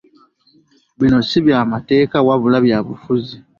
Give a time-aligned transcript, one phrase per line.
[0.99, 3.35] Bino si bya mateeka wabula byabufuzi.